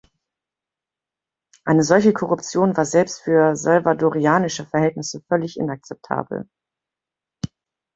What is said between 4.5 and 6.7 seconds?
Verhältnisse völlig inakzeptabel.